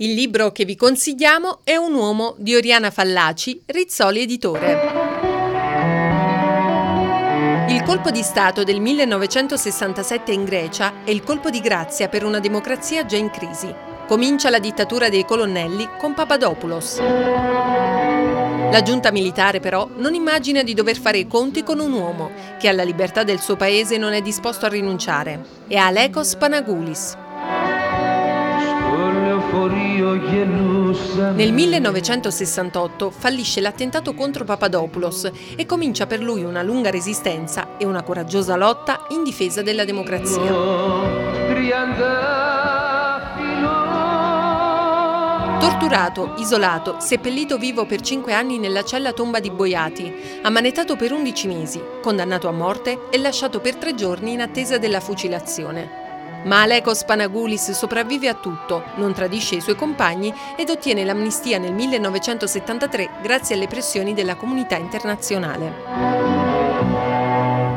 Il 0.00 0.14
libro 0.14 0.52
che 0.52 0.64
vi 0.64 0.76
consigliamo 0.76 1.58
è 1.64 1.74
Un 1.74 1.92
uomo 1.92 2.36
di 2.38 2.54
Oriana 2.54 2.92
Fallaci, 2.92 3.64
Rizzoli 3.66 4.22
Editore. 4.22 4.80
Il 7.68 7.82
colpo 7.82 8.12
di 8.12 8.22
Stato 8.22 8.62
del 8.62 8.80
1967 8.80 10.30
in 10.30 10.44
Grecia 10.44 11.02
è 11.02 11.10
il 11.10 11.24
colpo 11.24 11.50
di 11.50 11.58
grazia 11.58 12.08
per 12.08 12.24
una 12.24 12.38
democrazia 12.38 13.04
già 13.06 13.16
in 13.16 13.28
crisi. 13.30 13.74
Comincia 14.06 14.50
la 14.50 14.60
dittatura 14.60 15.08
dei 15.08 15.24
colonnelli 15.24 15.88
con 15.98 16.14
Papadopoulos. 16.14 17.00
La 17.00 18.82
giunta 18.82 19.10
militare 19.10 19.58
però 19.58 19.88
non 19.96 20.14
immagina 20.14 20.62
di 20.62 20.74
dover 20.74 20.96
fare 20.96 21.18
i 21.18 21.26
conti 21.26 21.64
con 21.64 21.80
un 21.80 21.90
uomo 21.90 22.30
che 22.60 22.68
alla 22.68 22.84
libertà 22.84 23.24
del 23.24 23.40
suo 23.40 23.56
paese 23.56 23.96
non 23.96 24.12
è 24.12 24.22
disposto 24.22 24.64
a 24.64 24.68
rinunciare. 24.68 25.44
È 25.66 25.74
Alekos 25.74 26.36
Panagoulis. 26.36 27.26
Nel 31.34 31.52
1968 31.52 33.10
fallisce 33.10 33.60
l'attentato 33.62 34.12
contro 34.12 34.44
Papadopoulos 34.44 35.30
e 35.56 35.64
comincia 35.64 36.06
per 36.06 36.20
lui 36.20 36.44
una 36.44 36.62
lunga 36.62 36.90
resistenza 36.90 37.76
e 37.78 37.86
una 37.86 38.02
coraggiosa 38.02 38.56
lotta 38.56 39.06
in 39.08 39.22
difesa 39.24 39.62
della 39.62 39.84
democrazia. 39.84 40.42
Torturato, 45.58 46.34
isolato, 46.36 46.96
seppellito 47.00 47.56
vivo 47.56 47.86
per 47.86 48.02
cinque 48.02 48.34
anni 48.34 48.58
nella 48.58 48.84
cella 48.84 49.12
tomba 49.12 49.40
di 49.40 49.50
Boiati, 49.50 50.40
ammanetato 50.42 50.96
per 50.96 51.12
11 51.12 51.46
mesi, 51.46 51.82
condannato 52.02 52.48
a 52.48 52.52
morte 52.52 53.08
e 53.10 53.18
lasciato 53.18 53.60
per 53.60 53.76
tre 53.76 53.94
giorni 53.94 54.32
in 54.32 54.42
attesa 54.42 54.76
della 54.76 55.00
fucilazione. 55.00 56.07
Ma 56.44 56.62
Alekos 56.62 57.04
Panagoulis 57.04 57.72
sopravvive 57.72 58.28
a 58.28 58.34
tutto, 58.34 58.84
non 58.96 59.12
tradisce 59.12 59.56
i 59.56 59.60
suoi 59.60 59.74
compagni 59.74 60.32
ed 60.56 60.70
ottiene 60.70 61.04
l'amnistia 61.04 61.58
nel 61.58 61.74
1973 61.74 63.10
grazie 63.22 63.56
alle 63.56 63.66
pressioni 63.66 64.14
della 64.14 64.36
comunità 64.36 64.76
internazionale. 64.76 66.36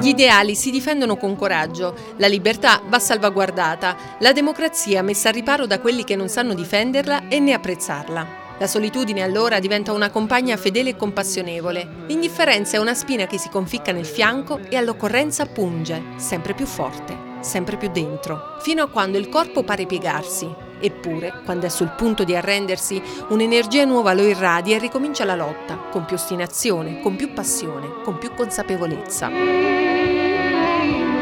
Gli 0.00 0.08
ideali 0.08 0.54
si 0.54 0.70
difendono 0.70 1.16
con 1.16 1.36
coraggio, 1.36 1.94
la 2.16 2.28
libertà 2.28 2.80
va 2.86 2.98
salvaguardata, 2.98 3.96
la 4.20 4.32
democrazia 4.32 5.02
messa 5.02 5.28
a 5.30 5.32
riparo 5.32 5.66
da 5.66 5.80
quelli 5.80 6.04
che 6.04 6.16
non 6.16 6.28
sanno 6.28 6.54
difenderla 6.54 7.28
e 7.28 7.40
né 7.40 7.52
apprezzarla. 7.52 8.44
La 8.58 8.66
solitudine 8.66 9.22
allora 9.22 9.58
diventa 9.58 9.92
una 9.92 10.10
compagna 10.10 10.56
fedele 10.56 10.90
e 10.90 10.96
compassionevole. 10.96 12.04
L'indifferenza 12.06 12.76
è 12.76 12.80
una 12.80 12.94
spina 12.94 13.26
che 13.26 13.38
si 13.38 13.50
conficca 13.50 13.92
nel 13.92 14.06
fianco 14.06 14.60
e 14.68 14.76
all'occorrenza 14.76 15.44
punge, 15.44 16.02
sempre 16.16 16.54
più 16.54 16.64
forte 16.64 17.25
sempre 17.46 17.76
più 17.76 17.88
dentro, 17.90 18.56
fino 18.60 18.82
a 18.82 18.88
quando 18.88 19.16
il 19.16 19.28
corpo 19.28 19.62
pare 19.62 19.86
piegarsi. 19.86 20.52
Eppure, 20.78 21.40
quando 21.44 21.64
è 21.64 21.68
sul 21.70 21.94
punto 21.96 22.24
di 22.24 22.36
arrendersi, 22.36 23.00
un'energia 23.28 23.84
nuova 23.84 24.12
lo 24.12 24.22
irradia 24.22 24.76
e 24.76 24.80
ricomincia 24.80 25.24
la 25.24 25.36
lotta, 25.36 25.76
con 25.90 26.04
più 26.04 26.16
ostinazione, 26.16 27.00
con 27.00 27.16
più 27.16 27.32
passione, 27.32 28.02
con 28.02 28.18
più 28.18 28.34
consapevolezza. 28.34 29.28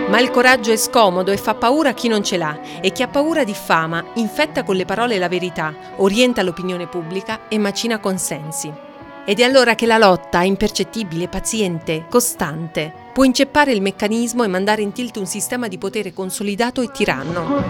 Ma 0.06 0.20
il 0.20 0.30
coraggio 0.30 0.72
è 0.72 0.76
scomodo 0.76 1.30
e 1.30 1.36
fa 1.36 1.54
paura 1.54 1.90
a 1.90 1.94
chi 1.94 2.08
non 2.08 2.22
ce 2.22 2.36
l'ha 2.36 2.58
e 2.80 2.90
chi 2.90 3.02
ha 3.02 3.08
paura 3.08 3.44
diffama, 3.44 4.04
infetta 4.14 4.64
con 4.64 4.76
le 4.76 4.84
parole 4.84 5.18
la 5.18 5.28
verità, 5.28 5.74
orienta 5.96 6.42
l'opinione 6.42 6.86
pubblica 6.86 7.48
e 7.48 7.58
macina 7.58 7.98
consensi. 7.98 8.93
Ed 9.26 9.40
è 9.40 9.42
allora 9.42 9.74
che 9.74 9.86
la 9.86 9.96
lotta, 9.96 10.42
impercettibile, 10.42 11.28
paziente, 11.28 12.04
costante, 12.10 12.92
può 13.14 13.24
inceppare 13.24 13.72
il 13.72 13.80
meccanismo 13.80 14.44
e 14.44 14.48
mandare 14.48 14.82
in 14.82 14.92
tilt 14.92 15.16
un 15.16 15.24
sistema 15.24 15.66
di 15.66 15.78
potere 15.78 16.12
consolidato 16.12 16.82
e 16.82 16.90
tiranno. 16.92 17.62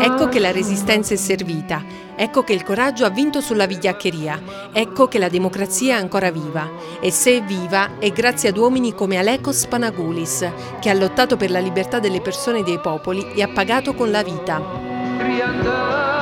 Ecco 0.00 0.28
che 0.28 0.40
la 0.40 0.50
resistenza 0.50 1.14
è 1.14 1.16
servita, 1.16 1.84
ecco 2.16 2.42
che 2.42 2.52
il 2.52 2.64
coraggio 2.64 3.04
ha 3.04 3.10
vinto 3.10 3.40
sulla 3.40 3.66
vigliaccheria, 3.66 4.42
ecco 4.72 5.06
che 5.06 5.20
la 5.20 5.28
democrazia 5.28 5.94
è 5.94 6.00
ancora 6.00 6.32
viva 6.32 6.68
e 7.00 7.12
se 7.12 7.36
è 7.36 7.42
viva 7.44 8.00
è 8.00 8.10
grazie 8.10 8.48
ad 8.48 8.56
uomini 8.56 8.92
come 8.92 9.18
Alekos 9.18 9.66
Panagoulis, 9.66 10.50
che 10.80 10.90
ha 10.90 10.94
lottato 10.94 11.36
per 11.36 11.52
la 11.52 11.60
libertà 11.60 12.00
delle 12.00 12.20
persone 12.20 12.58
e 12.58 12.64
dei 12.64 12.80
popoli 12.80 13.32
e 13.34 13.42
ha 13.42 13.48
pagato 13.48 13.94
con 13.94 14.10
la 14.10 14.24
vita. 14.24 16.21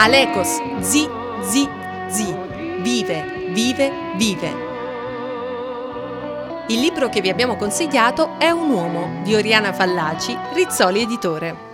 Alekos, 0.00 0.60
zi, 0.78 1.08
zi, 1.42 1.68
zi, 2.06 2.32
vive, 2.82 3.48
vive, 3.50 3.90
vive. 4.14 4.66
Il 6.68 6.78
libro 6.78 7.08
che 7.08 7.20
vi 7.20 7.28
abbiamo 7.28 7.56
consigliato 7.56 8.38
è 8.38 8.48
Un 8.50 8.70
uomo 8.70 9.22
di 9.24 9.34
Oriana 9.34 9.72
Fallaci, 9.72 10.38
Rizzoli 10.52 11.02
Editore. 11.02 11.67